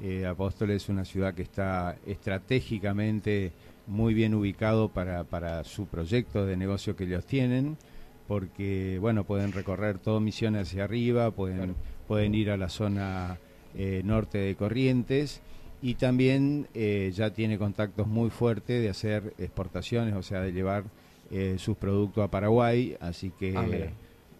Eh, 0.02 0.26
Apóstoles 0.26 0.82
es 0.82 0.88
una 0.88 1.04
ciudad 1.04 1.34
que 1.34 1.42
está 1.42 1.96
estratégicamente 2.06 3.52
muy 3.86 4.14
bien 4.14 4.34
ubicado 4.34 4.88
para, 4.88 5.24
para 5.24 5.64
su 5.64 5.86
proyecto 5.86 6.44
de 6.44 6.56
negocio 6.56 6.94
que 6.94 7.04
ellos 7.04 7.24
tienen, 7.24 7.76
porque 8.28 8.98
bueno, 9.00 9.24
pueden 9.24 9.52
recorrer 9.52 9.98
todo 9.98 10.20
Misiones 10.20 10.68
hacia 10.68 10.84
arriba, 10.84 11.30
pueden, 11.32 11.74
pueden 12.06 12.34
ir 12.34 12.50
a 12.50 12.58
la 12.58 12.68
zona 12.68 13.38
eh, 13.74 14.02
norte 14.04 14.38
de 14.38 14.54
Corrientes 14.54 15.40
y 15.80 15.94
también 15.94 16.68
eh, 16.74 17.10
ya 17.14 17.30
tiene 17.30 17.58
contactos 17.58 18.06
muy 18.06 18.28
fuertes 18.28 18.82
de 18.82 18.90
hacer 18.90 19.32
exportaciones, 19.38 20.14
o 20.14 20.22
sea, 20.22 20.40
de 20.40 20.52
llevar 20.52 20.84
eh, 21.30 21.56
sus 21.58 21.76
productos 21.76 22.22
a 22.22 22.30
Paraguay, 22.30 22.96
así 23.00 23.32
que... 23.36 23.56
Ah, 23.56 23.66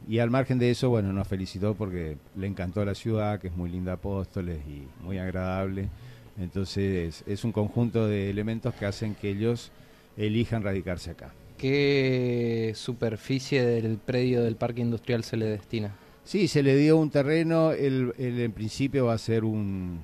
y 0.09 0.21
al 0.21 0.31
margen 0.31 0.59
de 0.59 0.71
eso, 0.71 0.89
bueno, 0.91 1.13
nos 1.13 1.27
felicitó 1.27 1.75
porque 1.75 2.17
le 2.37 2.47
encantó 2.47 2.85
la 2.85 2.95
ciudad, 2.95 3.41
que 3.41 3.49
es 3.49 3.57
muy 3.57 3.69
linda 3.69 3.95
Apóstoles 3.95 4.61
y 4.67 4.87
muy 5.05 5.19
agradable. 5.19 5.89
Entonces 6.39 7.25
es 7.27 7.45
un 7.45 7.53
conjunto 7.53 8.07
de 8.07 8.31
elementos 8.31 8.73
que 8.75 8.87
hacen 8.87 9.15
que 9.17 9.31
ellos 9.31 9.73
elijan 10.17 10.63
radicarse 10.63 11.11
acá. 11.11 11.33
¿Qué 11.59 12.73
superficie 12.75 13.65
del 13.65 13.99
predio 13.99 14.43
del 14.43 14.57
parque 14.57 14.81
industrial 14.81 15.25
se 15.25 15.37
le 15.37 15.47
destina? 15.47 15.95
Sí, 16.25 16.47
se 16.47 16.63
le 16.63 16.77
dio 16.77 16.97
un 16.97 17.11
terreno, 17.11 17.73
el, 17.73 18.13
el 18.19 18.39
en 18.41 18.53
principio 18.53 19.07
va 19.07 19.15
a 19.15 19.19
ser 19.19 19.45
un, 19.45 20.01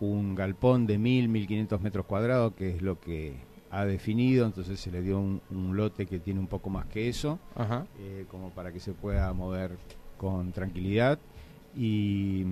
un 0.00 0.34
galpón 0.34 0.86
de 0.86 0.98
1.000, 0.98 1.28
1.500 1.48 1.80
metros 1.80 2.06
cuadrados, 2.06 2.54
que 2.54 2.70
es 2.76 2.82
lo 2.82 3.00
que 3.00 3.34
ha 3.70 3.84
definido, 3.86 4.44
entonces 4.46 4.78
se 4.78 4.90
le 4.90 5.00
dio 5.02 5.18
un, 5.18 5.40
un 5.50 5.76
lote 5.76 6.06
que 6.06 6.18
tiene 6.18 6.38
un 6.40 6.46
poco 6.46 6.68
más 6.70 6.86
que 6.86 7.08
eso, 7.08 7.38
Ajá. 7.56 7.86
eh, 7.98 8.26
como 8.30 8.50
para 8.50 8.70
que 8.72 8.80
se 8.80 8.92
pueda 8.92 9.32
mover 9.32 9.72
con 10.18 10.52
tranquilidad. 10.52 11.18
Y, 11.76 12.42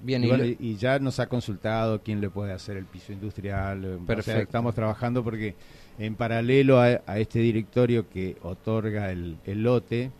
Bien, 0.00 0.22
y, 0.22 0.26
y 0.26 0.28
bueno, 0.28 0.44
lo- 0.44 0.50
y- 0.50 0.56
y 0.60 0.76
ya 0.76 0.98
nos 0.98 1.18
ha 1.20 1.26
consultado 1.28 2.00
quién 2.02 2.20
le 2.20 2.30
puede 2.30 2.52
hacer 2.52 2.76
el 2.76 2.86
piso 2.86 3.12
industrial. 3.12 3.84
eh, 3.84 3.88
o 3.94 3.96
sea, 3.98 4.06
Perfecto. 4.06 4.40
estamos 4.42 4.74
trabajando 4.74 5.24
porque 5.24 5.54
en 5.98 6.14
paralelo 6.14 6.80
a, 6.80 7.00
a 7.06 7.18
este 7.18 7.40
directorio 7.40 8.08
que 8.08 8.36
otorga 8.42 9.10
el, 9.10 9.36
el 9.44 9.62
lote, 9.62 10.10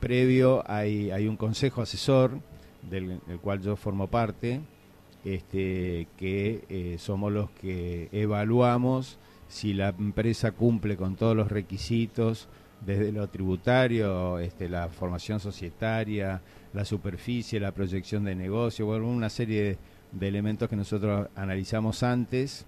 previo 0.00 0.64
hay, 0.66 1.10
hay 1.10 1.28
un 1.28 1.36
consejo 1.36 1.82
asesor 1.82 2.32
del, 2.88 3.20
del 3.26 3.38
cual 3.38 3.60
yo 3.60 3.76
formo 3.76 4.06
parte, 4.06 4.60
este, 5.24 6.08
que 6.16 6.64
eh, 6.70 6.96
somos 6.98 7.30
los 7.30 7.50
que 7.50 8.08
evaluamos 8.12 9.18
si 9.48 9.74
la 9.74 9.90
empresa 9.90 10.52
cumple 10.52 10.96
con 10.96 11.16
todos 11.16 11.36
los 11.36 11.50
requisitos 11.50 12.48
desde 12.84 13.12
lo 13.12 13.28
tributario, 13.28 14.38
este, 14.38 14.68
la 14.68 14.88
formación 14.88 15.40
societaria, 15.40 16.40
la 16.72 16.84
superficie, 16.84 17.60
la 17.60 17.72
proyección 17.72 18.24
de 18.24 18.34
negocio, 18.34 18.86
bueno, 18.86 19.08
una 19.08 19.28
serie 19.30 19.62
de, 19.62 19.78
de 20.12 20.28
elementos 20.28 20.68
que 20.68 20.76
nosotros 20.76 21.28
analizamos 21.36 22.02
antes 22.02 22.64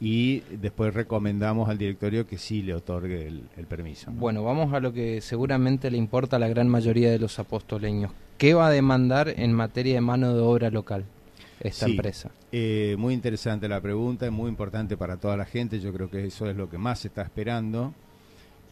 y 0.00 0.40
después 0.60 0.94
recomendamos 0.94 1.68
al 1.68 1.76
directorio 1.76 2.26
que 2.26 2.38
sí 2.38 2.62
le 2.62 2.74
otorgue 2.74 3.26
el, 3.26 3.42
el 3.56 3.66
permiso. 3.66 4.10
¿no? 4.10 4.18
Bueno, 4.18 4.42
vamos 4.42 4.72
a 4.72 4.80
lo 4.80 4.92
que 4.92 5.20
seguramente 5.20 5.90
le 5.90 5.98
importa 5.98 6.36
a 6.36 6.38
la 6.38 6.48
gran 6.48 6.68
mayoría 6.68 7.10
de 7.10 7.18
los 7.18 7.38
apostoleños. 7.38 8.10
¿Qué 8.38 8.54
va 8.54 8.68
a 8.68 8.70
demandar 8.70 9.28
en 9.28 9.52
materia 9.52 9.94
de 9.94 10.00
mano 10.00 10.34
de 10.34 10.40
obra 10.40 10.70
local 10.70 11.04
esta 11.60 11.84
Sí. 11.84 11.92
empresa? 11.92 12.30
Eh, 12.52 12.96
muy 12.98 13.12
interesante 13.12 13.68
la 13.68 13.80
pregunta, 13.82 14.24
es 14.24 14.32
muy 14.32 14.48
importante 14.48 14.96
para 14.96 15.18
toda 15.18 15.36
la 15.36 15.44
gente, 15.44 15.80
yo 15.80 15.92
creo 15.92 16.10
que 16.10 16.24
eso 16.24 16.48
es 16.48 16.56
lo 16.56 16.70
que 16.70 16.78
más 16.78 17.00
se 17.00 17.08
está 17.08 17.20
esperando. 17.22 17.92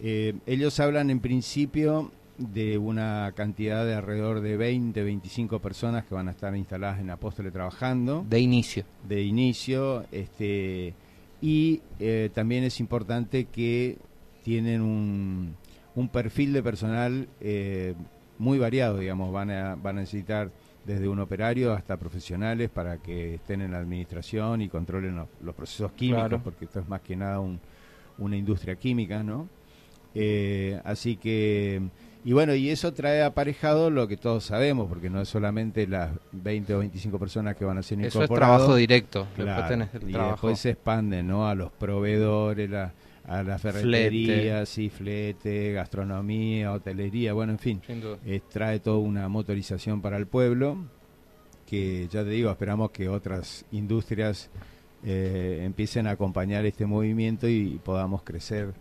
Eh, 0.00 0.34
ellos 0.46 0.78
hablan 0.80 1.10
en 1.10 1.20
principio 1.20 2.10
de 2.36 2.78
una 2.78 3.32
cantidad 3.34 3.84
de 3.84 3.94
alrededor 3.94 4.40
de 4.40 4.56
20, 4.56 5.02
25 5.02 5.58
personas 5.60 6.04
que 6.04 6.14
van 6.14 6.28
a 6.28 6.30
estar 6.30 6.54
instaladas 6.56 7.00
en 7.00 7.10
Apóstoles 7.10 7.52
trabajando 7.52 8.24
De 8.28 8.38
inicio. 8.38 8.84
de 9.08 9.22
inicio 9.22 10.04
este 10.12 10.94
y 11.42 11.80
eh, 11.98 12.30
también 12.32 12.62
es 12.64 12.78
importante 12.78 13.46
que 13.46 13.96
tienen 14.44 14.82
un, 14.82 15.56
un 15.96 16.08
perfil 16.08 16.52
de 16.52 16.62
personal 16.62 17.28
eh, 17.40 17.94
muy 18.38 18.58
variado 18.58 18.98
digamos 18.98 19.32
van 19.32 19.50
a 19.50 19.74
van 19.74 19.98
a 19.98 20.00
necesitar 20.02 20.52
desde 20.86 21.08
un 21.08 21.18
operario 21.18 21.72
hasta 21.72 21.96
profesionales 21.96 22.70
para 22.70 22.98
que 22.98 23.34
estén 23.34 23.62
en 23.62 23.72
la 23.72 23.78
administración 23.78 24.62
y 24.62 24.68
controlen 24.68 25.16
los, 25.16 25.28
los 25.42 25.54
procesos 25.56 25.90
químicos 25.92 26.20
Claro. 26.28 26.40
porque 26.44 26.66
esto 26.66 26.78
es 26.78 26.88
más 26.88 27.00
que 27.00 27.16
nada 27.16 27.40
un- 27.40 27.58
una 28.18 28.36
industria 28.36 28.76
química 28.76 29.22
no 29.24 29.48
Eh, 30.14 30.80
así 30.84 31.16
que 31.16 31.82
y 32.24 32.32
bueno, 32.32 32.54
y 32.54 32.68
eso 32.68 32.92
trae 32.92 33.22
aparejado 33.22 33.90
lo 33.90 34.06
que 34.08 34.16
todos 34.16 34.44
sabemos, 34.44 34.88
porque 34.88 35.08
no 35.08 35.20
es 35.22 35.28
solamente 35.28 35.86
las 35.86 36.10
20 36.32 36.74
o 36.74 36.78
25 36.80 37.18
personas 37.18 37.56
que 37.56 37.64
van 37.64 37.78
a 37.78 37.82
ser 37.82 38.00
Eso 38.04 38.22
es 38.22 38.28
trabajo 38.30 38.74
directo. 38.74 39.20
Después 39.36 39.44
Claro, 39.46 39.68
tenés 39.68 39.94
el 39.94 40.10
y 40.10 40.12
trabajo. 40.12 40.32
después 40.32 40.58
se 40.58 40.70
expanden 40.70 41.26
¿no? 41.28 41.48
a 41.48 41.54
los 41.54 41.70
proveedores, 41.72 42.68
la- 42.68 42.92
a 43.26 43.42
las 43.42 43.60
ferreterías, 43.62 44.68
sí, 44.68 44.88
flete, 44.90 45.72
gastronomía, 45.72 46.72
hotelería, 46.72 47.34
bueno, 47.34 47.52
en 47.52 47.58
fin, 47.58 47.82
eh, 48.26 48.40
trae 48.50 48.80
toda 48.80 48.98
una 48.98 49.28
motorización 49.28 50.00
para 50.02 50.16
el 50.16 50.26
pueblo, 50.26 50.78
que 51.66 52.08
ya 52.10 52.24
te 52.24 52.30
digo, 52.30 52.50
esperamos 52.50 52.90
que 52.90 53.08
otras 53.08 53.64
industrias 53.70 54.50
eh, 55.04 55.60
empiecen 55.62 56.06
a 56.06 56.12
acompañar 56.12 56.64
este 56.66 56.84
movimiento 56.86 57.46
y 57.48 57.78
podamos 57.84 58.22
crecer 58.22 58.72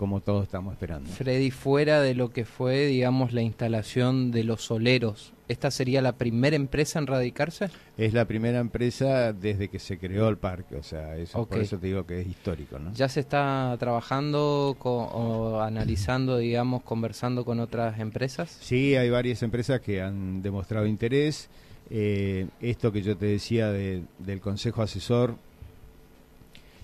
como 0.00 0.22
todos 0.22 0.44
estamos 0.44 0.72
esperando. 0.72 1.10
Freddy, 1.10 1.50
fuera 1.50 2.00
de 2.00 2.14
lo 2.14 2.30
que 2.32 2.46
fue, 2.46 2.86
digamos, 2.86 3.34
la 3.34 3.42
instalación 3.42 4.30
de 4.30 4.44
los 4.44 4.62
soleros, 4.62 5.34
¿esta 5.46 5.70
sería 5.70 6.00
la 6.00 6.12
primera 6.12 6.56
empresa 6.56 6.98
en 6.98 7.06
radicarse? 7.06 7.68
Es 7.98 8.14
la 8.14 8.24
primera 8.24 8.60
empresa 8.60 9.34
desde 9.34 9.68
que 9.68 9.78
se 9.78 9.98
creó 9.98 10.30
el 10.30 10.38
parque, 10.38 10.76
o 10.76 10.82
sea, 10.82 11.18
eso, 11.18 11.44
por 11.44 11.58
eso 11.60 11.76
te 11.76 11.88
digo 11.88 12.06
que 12.06 12.22
es 12.22 12.26
histórico, 12.26 12.78
¿no? 12.78 12.94
¿Ya 12.94 13.10
se 13.10 13.20
está 13.20 13.76
trabajando 13.78 14.74
o 14.80 15.60
analizando, 15.60 16.38
digamos, 16.38 16.82
conversando 16.82 17.44
con 17.44 17.60
otras 17.60 18.00
empresas? 18.00 18.56
Sí, 18.62 18.96
hay 18.96 19.10
varias 19.10 19.42
empresas 19.42 19.82
que 19.82 20.00
han 20.00 20.40
demostrado 20.40 20.86
interés. 20.86 21.50
Eh, 21.90 22.46
esto 22.62 22.90
que 22.90 23.02
yo 23.02 23.18
te 23.18 23.26
decía 23.26 23.70
de- 23.70 24.02
del 24.18 24.40
Consejo 24.40 24.80
Asesor 24.80 25.34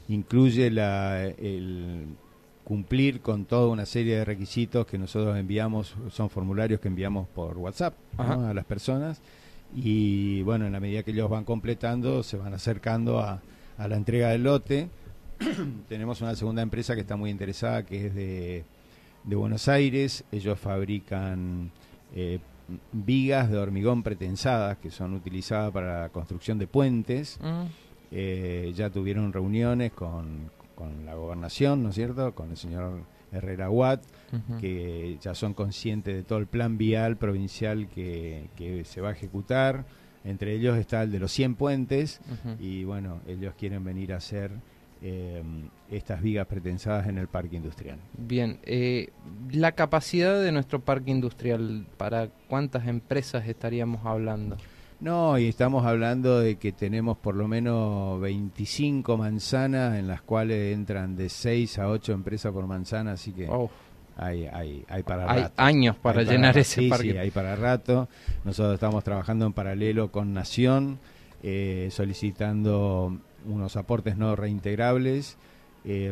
incluye 0.09 0.71
la, 0.71 1.25
el 1.25 2.05
cumplir 2.67 3.21
con 3.21 3.45
toda 3.45 3.69
una 3.69 3.87
serie 3.87 4.17
de 4.17 4.25
requisitos 4.25 4.87
que 4.87 4.99
nosotros 4.99 5.39
enviamos, 5.39 5.95
son 6.11 6.29
formularios 6.29 6.81
que 6.81 6.89
enviamos 6.89 7.29
por 7.29 7.57
WhatsApp 7.57 7.95
a 8.19 8.53
las 8.53 8.65
personas 8.65 9.21
y 9.73 10.43
bueno, 10.43 10.67
en 10.67 10.73
la 10.73 10.81
medida 10.81 11.05
que 11.05 11.13
ellos 11.13 11.31
van 11.31 11.45
completando, 11.45 12.25
se 12.25 12.37
van 12.37 12.55
acercando 12.55 13.21
a, 13.21 13.41
a 13.79 13.89
la 13.89 13.97
entrega 13.97 14.31
del 14.31 14.43
lote. 14.43 14.89
Tenemos 15.89 16.21
una 16.23 16.35
segunda 16.35 16.61
empresa 16.61 16.97
que 16.97 17.03
está 17.03 17.15
muy 17.15 17.31
interesada, 17.31 17.85
que 17.85 18.07
es 18.07 18.15
de, 18.17 18.65
de 19.23 19.37
Buenos 19.37 19.69
Aires. 19.69 20.25
Ellos 20.33 20.59
fabrican 20.59 21.71
eh, 22.17 22.41
vigas 22.91 23.49
de 23.49 23.59
hormigón 23.59 24.03
pretensadas 24.03 24.79
que 24.79 24.91
son 24.91 25.15
utilizadas 25.15 25.71
para 25.73 26.03
la 26.03 26.09
construcción 26.09 26.59
de 26.59 26.67
puentes. 26.67 27.39
Mm, 27.41 27.67
Eh, 28.13 28.73
ya 28.77 28.89
tuvieron 28.89 29.33
reuniones 29.33 29.93
con, 29.93 30.49
con 30.77 31.05
la 31.05 31.15
gobernación, 31.15 31.83
¿no 31.83 31.89
es 31.89 31.97
cierto? 31.97 32.33
Con 32.35 32.51
el 32.51 32.57
señor 32.57 33.01
Herrera 33.33 33.69
Watt, 33.71 34.03
que 34.61 35.19
ya 35.21 35.35
son 35.35 35.55
conscientes 35.55 36.15
de 36.15 36.23
todo 36.23 36.39
el 36.39 36.47
plan 36.47 36.79
vial 36.79 37.17
provincial 37.17 37.89
que, 37.89 38.49
que 38.57 38.85
se 38.85 39.01
va 39.01 39.09
a 39.09 39.13
ejecutar. 39.13 39.85
Entre 40.25 40.55
ellos 40.55 40.77
está 40.77 41.03
el 41.03 41.13
de 41.13 41.19
los 41.21 41.33
100 41.33 41.55
puentes 41.55 42.21
y 42.61 42.85
bueno, 42.85 43.21
ellos 43.27 43.55
quieren 43.57 43.85
venir 43.85 44.13
a 44.13 44.17
hacer 44.17 44.51
eh, 45.03 45.43
estas 45.91 46.21
vigas 46.23 46.47
pretensadas 46.47 47.07
en 47.07 47.19
el 47.19 47.29
parque 47.29 47.57
industrial. 47.57 47.99
Bien, 48.17 48.59
eh, 48.65 49.11
la 49.53 49.73
capacidad 49.73 50.41
de 50.43 50.51
nuestro 50.53 50.81
parque 50.81 51.11
industrial, 51.11 51.87
¿para 51.97 52.29
cuántas 52.49 52.89
empresas 52.89 53.47
estaríamos 53.47 54.05
hablando? 54.05 54.57
No, 55.01 55.39
y 55.39 55.47
estamos 55.49 55.85
hablando 55.85 56.41
de 56.41 56.57
que 56.57 56.73
tenemos 56.73 57.19
por 57.19 57.35
lo 57.35 57.47
menos 57.49 58.19
25 58.21 59.19
manzanas 59.19 59.99
en 59.99 60.07
las 60.09 60.23
cuales 60.23 60.75
entran 60.75 61.17
de 61.17 61.29
6 61.29 61.79
a 61.81 61.89
8 61.89 62.13
empresas 62.13 62.51
por 62.53 62.67
manzana, 62.67 63.13
así 63.13 63.33
que 63.33 63.47
Oh, 63.51 63.71
hay, 64.17 64.47
hay, 64.47 64.85
hay 64.89 65.03
para 65.03 65.31
hay 65.31 65.43
rato. 65.43 65.55
años 65.59 65.97
para 65.97 66.21
Hay 66.21 66.27
llenar 66.27 66.57
ese 66.57 66.81
Sí, 66.81 66.89
parque. 66.89 67.13
Sí, 67.13 67.19
hay 67.19 67.31
para 67.31 67.57
rato. 67.57 68.09
Nosotros 68.45 68.73
estamos 68.75 69.05
trabajando 69.05 69.45
en 69.45 69.53
paralelo 69.53 70.11
con 70.11 70.33
Nación, 70.33 70.99
eh, 71.43 71.89
solicitando 71.93 73.19
unos 73.45 73.77
aportes 73.77 74.17
no 74.17 74.35
reintegrables 74.35 75.37
eh, 75.85 76.11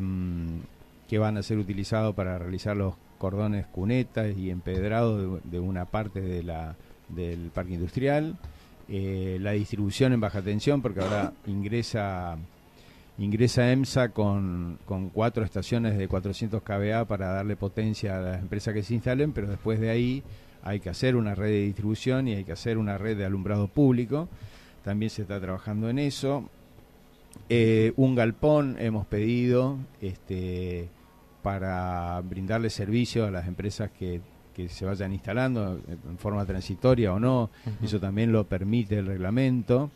que 1.08 1.18
van 1.18 1.38
a 1.38 1.42
ser 1.42 1.56
utilizados 1.58 2.14
para 2.14 2.38
realizar 2.38 2.76
los 2.76 2.94
cordones 3.16 3.66
cunetas 3.66 4.36
y 4.36 4.50
empedrados 4.50 5.40
de, 5.42 5.50
de 5.50 5.60
una 5.60 5.86
parte 5.86 6.20
de 6.20 6.42
la, 6.42 6.76
del 7.08 7.50
parque 7.54 7.72
industrial. 7.74 8.36
Eh, 8.88 9.38
la 9.40 9.52
distribución 9.52 10.12
en 10.12 10.20
baja 10.20 10.42
tensión, 10.42 10.82
porque 10.82 11.00
ahora 11.00 11.32
ingresa 11.46 12.36
ingresa 13.16 13.70
EMSA 13.70 14.08
con, 14.08 14.78
con 14.84 15.08
cuatro 15.08 15.44
estaciones 15.44 15.96
de 15.96 16.08
400 16.08 16.62
kVA 16.62 17.04
para 17.04 17.28
darle 17.28 17.54
potencia 17.54 18.18
a 18.18 18.20
las 18.20 18.42
empresas 18.42 18.74
que 18.74 18.82
se 18.82 18.94
instalen, 18.94 19.32
pero 19.32 19.46
después 19.46 19.78
de 19.78 19.90
ahí 19.90 20.22
hay 20.62 20.80
que 20.80 20.90
hacer 20.90 21.14
una 21.14 21.34
red 21.34 21.48
de 21.48 21.62
distribución 21.62 22.26
y 22.26 22.34
hay 22.34 22.44
que 22.44 22.52
hacer 22.52 22.76
una 22.76 22.98
red 22.98 23.16
de 23.16 23.24
alumbrado 23.24 23.68
público. 23.68 24.28
También 24.82 25.10
se 25.10 25.22
está 25.22 25.40
trabajando 25.40 25.88
en 25.88 25.98
eso. 25.98 26.48
Eh, 27.48 27.92
un 27.96 28.14
galpón 28.14 28.76
hemos 28.78 29.06
pedido 29.06 29.78
este, 30.00 30.88
para 31.42 32.20
brindarle 32.22 32.70
servicio 32.70 33.26
a 33.26 33.30
las 33.30 33.46
empresas 33.46 33.90
que, 33.90 34.20
que 34.54 34.68
se 34.68 34.84
vayan 34.84 35.12
instalando 35.12 35.80
en 35.88 36.18
forma 36.18 36.46
transitoria 36.46 37.12
o 37.12 37.20
no. 37.20 37.50
Eso 37.82 38.00
también 38.00 38.32
lo 38.32 38.44
permite 38.44 38.98
el 38.98 39.06
reglamento. 39.06 39.90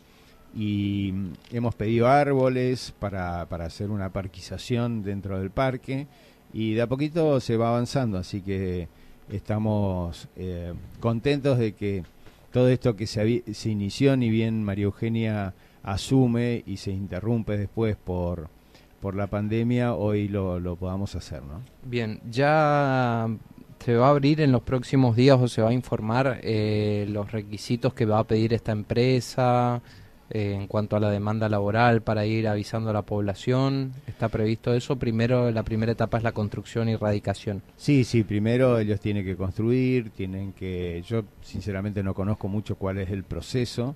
Y 0.55 1.11
mm, 1.13 1.33
hemos 1.51 1.75
pedido 1.75 2.07
árboles 2.07 2.93
para, 2.99 3.45
para 3.47 3.65
hacer 3.65 3.89
una 3.89 4.09
parquización 4.09 5.03
dentro 5.03 5.39
del 5.39 5.51
parque. 5.51 6.07
Y 6.53 6.73
de 6.73 6.81
a 6.81 6.87
poquito 6.87 7.39
se 7.39 7.57
va 7.57 7.69
avanzando, 7.69 8.17
así 8.17 8.41
que 8.41 8.87
estamos 9.29 10.27
eh, 10.35 10.73
contentos 10.99 11.59
de 11.59 11.73
que 11.73 12.03
todo 12.51 12.69
esto 12.69 12.95
que 12.95 13.05
se, 13.05 13.43
se 13.53 13.69
inició, 13.69 14.17
ni 14.17 14.29
bien 14.29 14.63
María 14.63 14.85
Eugenia 14.85 15.53
asume 15.83 16.63
y 16.65 16.77
se 16.77 16.91
interrumpe 16.91 17.57
después 17.57 17.95
por, 17.95 18.49
por 19.01 19.15
la 19.15 19.27
pandemia, 19.27 19.93
hoy 19.93 20.27
lo, 20.27 20.59
lo 20.59 20.75
podamos 20.75 21.15
hacer, 21.15 21.43
¿no? 21.43 21.61
Bien, 21.83 22.19
ya 22.29 23.27
se 23.79 23.95
va 23.95 24.07
a 24.07 24.09
abrir 24.11 24.41
en 24.41 24.51
los 24.51 24.61
próximos 24.61 25.15
días 25.15 25.39
o 25.39 25.47
se 25.47 25.61
va 25.61 25.69
a 25.69 25.73
informar 25.73 26.39
eh, 26.43 27.05
los 27.09 27.31
requisitos 27.31 27.93
que 27.93 28.05
va 28.05 28.19
a 28.19 28.23
pedir 28.23 28.53
esta 28.53 28.71
empresa 28.71 29.81
eh, 30.29 30.53
en 30.53 30.67
cuanto 30.67 30.95
a 30.95 30.99
la 30.99 31.09
demanda 31.09 31.49
laboral 31.49 32.01
para 32.01 32.25
ir 32.25 32.47
avisando 32.47 32.89
a 32.89 32.93
la 32.93 33.01
población. 33.03 33.93
¿Está 34.05 34.27
previsto 34.29 34.73
eso? 34.73 34.97
Primero, 34.97 35.49
la 35.51 35.63
primera 35.63 35.93
etapa 35.93 36.17
es 36.17 36.23
la 36.23 36.33
construcción 36.33 36.89
y 36.89 36.97
radicación. 36.97 37.61
Sí, 37.77 38.03
sí, 38.03 38.23
primero 38.23 38.77
ellos 38.77 38.99
tienen 38.99 39.25
que 39.25 39.35
construir, 39.35 40.09
tienen 40.11 40.53
que... 40.53 41.01
Yo 41.07 41.23
sinceramente 41.41 42.03
no 42.03 42.13
conozco 42.13 42.47
mucho 42.47 42.75
cuál 42.75 42.97
es 42.97 43.09
el 43.09 43.23
proceso 43.23 43.95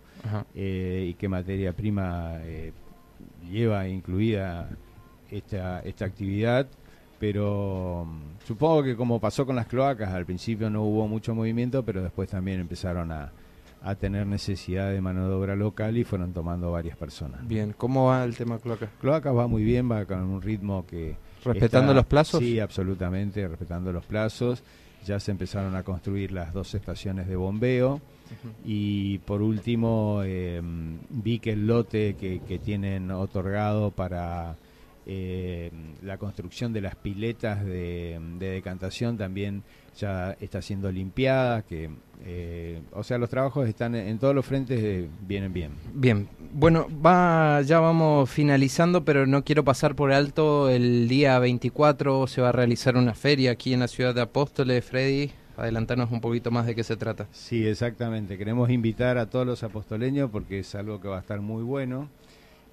eh, 0.56 1.08
y 1.10 1.14
qué 1.16 1.28
materia 1.28 1.74
prima 1.74 2.40
lleva 3.52 3.88
incluida 3.88 4.70
esta, 5.30 5.82
esta 5.82 6.06
actividad 6.06 6.68
pero 7.24 8.06
mm, 8.06 8.46
supongo 8.46 8.84
que 8.84 8.98
como 8.98 9.18
pasó 9.18 9.46
con 9.46 9.56
las 9.56 9.68
cloacas, 9.68 10.10
al 10.10 10.26
principio 10.26 10.70
no 10.70 10.84
hubo 10.84 11.08
mucho 11.08 11.34
movimiento, 11.34 11.82
pero 11.82 12.04
después 12.04 12.30
también 12.30 12.60
empezaron 12.60 13.14
a, 13.14 13.32
a 13.82 13.96
tener 13.96 14.28
necesidad 14.28 14.92
de 14.92 15.00
mano 15.00 15.30
de 15.30 15.34
obra 15.34 15.56
local 15.56 15.96
y 15.96 16.04
fueron 16.04 16.34
tomando 16.34 16.70
varias 16.74 16.98
personas. 16.98 17.48
Bien, 17.48 17.74
¿cómo 17.78 18.08
va 18.08 18.26
el 18.26 18.36
tema 18.36 18.60
cloacas? 18.60 18.90
Cloacas 19.00 19.34
va 19.34 19.48
muy 19.48 19.64
bien, 19.64 19.90
va 19.90 20.04
con 20.04 20.20
un 20.20 20.42
ritmo 20.42 20.86
que... 20.86 21.16
¿Respetando 21.46 21.94
los 21.94 22.06
plazos? 22.06 22.42
Sí, 22.42 22.60
absolutamente, 22.60 23.48
respetando 23.48 23.94
los 23.94 24.04
plazos. 24.06 24.62
Ya 25.06 25.18
se 25.22 25.32
empezaron 25.32 25.78
a 25.78 25.84
construir 25.84 26.34
las 26.34 26.52
dos 26.52 26.76
estaciones 26.76 27.30
de 27.30 27.38
bombeo. 27.38 28.02
Y 28.66 29.20
por 29.20 29.42
último, 29.42 30.24
eh, 30.26 30.62
vi 31.10 31.40
que 31.40 31.54
el 31.54 31.68
lote 31.68 32.16
que, 32.16 32.42
que 32.42 32.60
tienen 32.60 33.12
otorgado 33.12 33.92
para 33.92 34.58
eh, 35.06 35.72
la 36.02 36.18
construcción 36.18 36.72
de 36.72 36.82
las 36.82 36.96
piletas 36.96 37.66
de, 37.66 38.20
decantación 38.40 39.18
también 39.18 39.64
ya 39.98 40.36
está 40.40 40.62
siendo 40.62 40.92
limpiada, 40.92 41.62
que 41.62 41.90
eh, 42.26 42.82
o 42.94 43.04
sea 43.04 43.18
los 43.18 43.30
trabajos 43.30 43.68
están 43.68 43.96
en, 43.96 44.18
todos 44.18 44.34
los 44.34 44.46
frentes 44.46 45.08
vienen 45.28 45.54
bien. 45.54 45.72
Bien, 45.94 46.28
bueno 46.54 46.88
va 47.06 47.62
ya 47.62 47.80
vamos 47.80 48.30
finalizando, 48.30 49.04
pero 49.04 49.28
no 49.28 49.44
quiero 49.44 49.64
pasar 49.64 49.96
por 49.96 50.12
alto 50.12 50.70
el 50.70 51.08
día 51.08 51.38
24 51.40 52.28
se 52.28 52.42
va 52.42 52.50
a 52.50 52.54
realizar 52.54 52.96
una 52.96 53.14
feria 53.14 53.52
aquí 53.52 53.74
en 53.74 53.82
la 53.82 53.88
ciudad 53.88 54.16
de 54.16 54.22
Apóstoles, 54.22 54.86
Freddy. 54.86 55.32
Adelantarnos 55.56 56.12
un 56.12 56.20
poquito 56.20 56.50
más 56.50 56.66
de 56.66 56.74
qué 56.74 56.84
se 56.84 56.98
trata. 56.98 57.28
Sí, 57.32 57.68
exactamente. 57.68 58.40
Queremos 58.40 58.72
invitar 58.72 59.20
a 59.20 59.30
todos 59.30 59.46
los 59.46 59.62
apostoleños 59.64 60.32
porque 60.32 60.60
es 60.60 60.74
algo 60.74 61.00
que 61.00 61.08
va 61.08 61.18
a 61.18 61.20
estar 61.20 61.42
muy 61.42 61.62
bueno. 61.62 62.10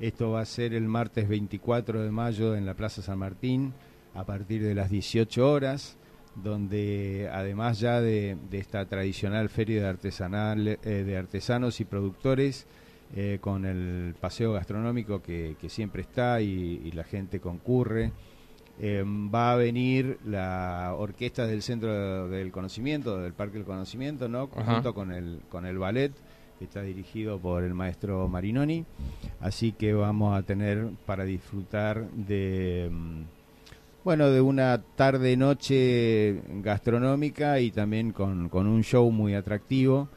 Esto 0.00 0.30
va 0.30 0.40
a 0.40 0.46
ser 0.46 0.72
el 0.72 0.88
martes 0.88 1.28
24 1.28 2.00
de 2.02 2.10
mayo 2.10 2.56
en 2.56 2.64
la 2.64 2.72
Plaza 2.72 3.02
San 3.02 3.18
Martín 3.18 3.74
a 4.14 4.24
partir 4.24 4.62
de 4.62 4.74
las 4.74 4.88
18 4.88 5.46
horas, 5.46 5.98
donde 6.34 7.28
además 7.30 7.80
ya 7.80 8.00
de, 8.00 8.38
esta 8.50 8.86
tradicional 8.86 9.50
feria 9.50 9.82
de, 9.82 9.88
artesanal, 9.88 10.68
eh, 10.68 10.78
de 10.82 11.16
artesanos 11.18 11.80
y 11.80 11.84
productores, 11.84 12.66
eh, 13.14 13.38
con 13.42 13.66
el 13.66 14.14
paseo 14.18 14.54
gastronómico 14.54 15.20
que, 15.20 15.54
siempre 15.68 16.00
está 16.00 16.40
y, 16.40 16.90
la 16.92 17.04
gente 17.04 17.38
concurre, 17.38 18.12
eh, 18.80 19.04
va 19.04 19.52
a 19.52 19.56
venir 19.56 20.18
la 20.24 20.94
orquesta 20.96 21.46
del 21.46 21.60
Centro 21.60 22.26
del 22.30 22.50
Conocimiento, 22.52 23.20
del 23.20 23.34
Parque 23.34 23.58
del 23.58 23.66
Conocimiento, 23.66 24.30
¿no? 24.30 24.46
junto 24.46 24.94
con 24.94 25.12
el, 25.12 25.42
con 25.50 25.66
el 25.66 25.76
ballet 25.76 26.12
está 26.64 26.82
dirigido 26.82 27.38
por 27.38 27.64
el 27.64 27.74
maestro 27.74 28.28
Marinoni, 28.28 28.84
así 29.40 29.72
que 29.72 29.94
vamos 29.94 30.36
a 30.36 30.42
tener 30.42 30.88
para 31.06 31.24
disfrutar 31.24 32.10
de 32.10 32.88
mm, 32.90 33.22
bueno, 34.04 34.30
de 34.30 34.40
una 34.40 34.82
tarde 34.96 35.36
noche 35.36 36.42
gastronómica 36.62 37.60
y 37.60 37.70
también 37.70 38.12
con, 38.12 38.48
con 38.48 38.66
un 38.66 38.82
show 38.82 39.10
muy 39.10 39.34
atractivo 39.34 40.08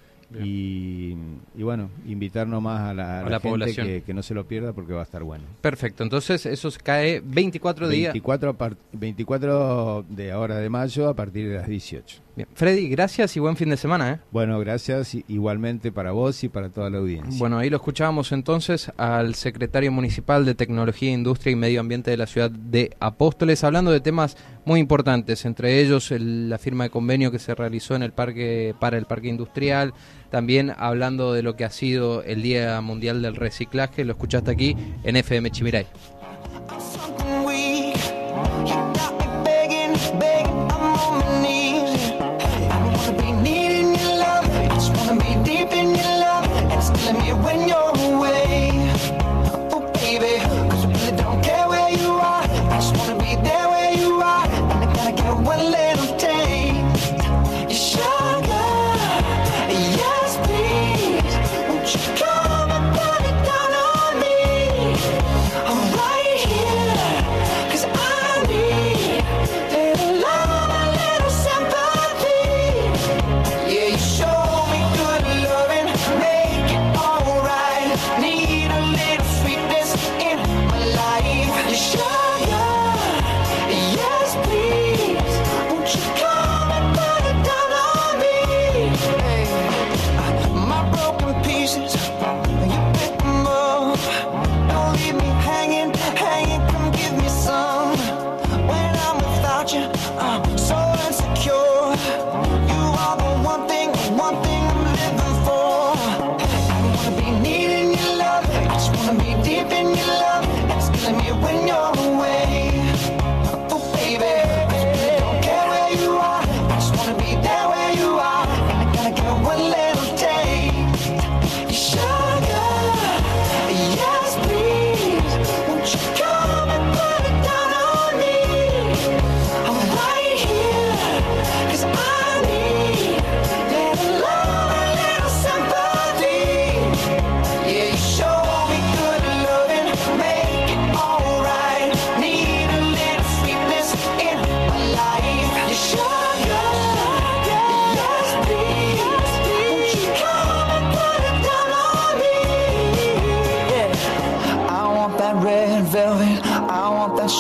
y, 0.42 1.16
bueno, 1.56 1.90
invitar 2.06 2.48
nomás 2.48 2.82
a 2.82 2.94
la, 2.94 3.20
a 3.22 3.30
la, 3.30 3.40
población 3.40 4.02
que, 4.06 4.14
no 4.14 4.24
se 4.24 4.34
lo 4.34 4.46
pierda 4.46 4.74
porque 4.74 4.94
va 4.94 5.02
a 5.02 5.04
estar 5.04 5.24
bueno. 5.24 5.44
Perfecto, 5.62 6.04
entonces 6.04 6.46
eso 6.46 6.70
cae 6.84 7.22
24 7.24 7.88
días. 7.88 8.14
24, 8.14 8.56
24 8.94 10.06
de 10.10 10.32
ahora 10.32 10.58
de 10.58 10.70
mayo 10.70 11.10
a 11.10 11.16
partir 11.16 11.50
de 11.50 11.56
las 11.56 11.68
18. 11.68 12.22
Bien. 12.36 12.48
Freddy, 12.56 12.90
gracias 12.90 13.38
y 13.38 13.40
buen 13.40 13.56
fin 13.56 13.70
de 13.70 13.78
semana. 13.78 14.12
¿eh? 14.12 14.20
Bueno, 14.32 14.60
gracias 14.60 15.16
igualmente 15.28 15.92
para 15.92 16.14
vos 16.14 16.44
y 16.44 16.50
para 16.50 16.70
toda 16.70 16.90
la 16.90 16.98
audiencia. 16.98 17.38
Bueno, 17.38 17.60
ahí 17.60 17.70
lo 17.70 17.78
escuchábamos 17.78 18.32
entonces 18.32 18.92
al 18.98 19.36
secretario 19.36 19.92
municipal 19.92 20.44
de 20.44 20.56
Tecnología, 20.56 21.12
Industria 21.12 21.52
y 21.52 21.56
Medio 21.56 21.80
Ambiente 21.80 22.10
de 22.10 22.18
la 22.18 22.26
ciudad 22.26 22.50
de 22.50 22.96
Apóstoles, 23.00 23.64
hablando 23.64 23.92
de 23.92 24.00
temas 24.00 24.36
muy 24.66 24.80
importantes, 24.80 25.46
entre 25.46 25.82
ellos 25.82 26.12
la 26.12 26.58
firma 26.58 26.86
de 26.86 26.90
convenio 26.90 27.32
que 27.32 27.40
se 27.40 27.56
realizó 27.56 27.96
en 27.96 28.04
el 28.04 28.14
parque 28.14 28.74
para 28.80 28.98
el 28.98 29.06
parque 29.06 29.28
industrial, 29.28 29.94
también 30.30 30.74
hablando 30.78 31.34
de 31.34 31.44
lo 31.44 31.56
que 31.56 31.66
ha 31.66 31.70
sido 31.70 32.24
el 32.24 32.42
Día 32.42 32.80
Mundial 32.82 33.22
del 33.22 33.36
Reciclaje, 33.36 34.06
lo 34.06 34.14
escuchaste 34.14 34.52
aquí 34.52 34.76
en 35.04 35.16
FM 35.16 35.52
Chimiray. 35.52 35.86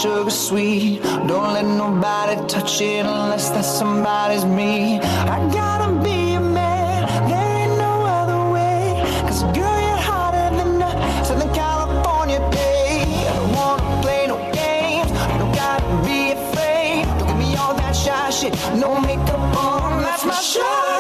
Sugar 0.04 0.30
sweet. 0.30 1.02
Don't 1.30 1.54
let 1.54 1.66
nobody 1.66 2.36
touch 2.48 2.82
it 2.82 3.06
unless 3.06 3.52
that 3.52 3.64
somebody's 3.64 4.44
me. 4.44 5.00
I 5.00 5.38
gotta 5.60 5.90
be 6.04 6.34
a 6.34 6.42
man, 6.42 7.08
there 7.30 7.52
ain't 7.62 7.78
no 7.78 7.94
other 8.20 8.42
way. 8.52 9.00
Cause 9.28 9.44
girl, 9.58 9.80
you're 9.88 10.04
hotter 10.10 10.48
than 10.58 10.82
a 10.82 10.92
Southern 11.26 11.54
California 11.54 12.40
day. 12.52 13.06
I 13.30 13.34
don't 13.38 13.54
wanna 13.56 14.02
play 14.02 14.28
no 14.28 14.38
games, 14.52 15.10
don't 15.40 15.56
gotta 15.56 15.88
be 16.08 16.20
afraid. 16.38 17.06
Don't 17.18 17.28
give 17.30 17.38
me 17.38 17.56
all 17.56 17.74
that 17.74 17.96
shy 17.96 18.30
shit, 18.30 18.54
no 18.76 19.00
makeup 19.00 19.40
on, 19.56 20.02
that's 20.04 20.26
my 20.26 20.34
shot. 20.34 20.93